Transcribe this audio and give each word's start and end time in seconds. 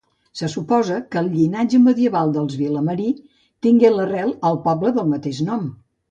Se 0.39 0.47
suposa 0.51 0.95
que 1.15 1.19
el 1.21 1.27
llinatge 1.33 1.81
medieval 1.83 2.33
dels 2.37 2.55
Vilamarí 2.63 3.11
tingué 3.67 3.91
l'arrel 3.97 4.33
al 4.51 4.57
poble 4.69 4.95
del 5.01 5.13
mateix 5.17 5.43
nom. 5.51 5.69